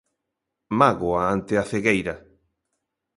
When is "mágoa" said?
0.79-1.21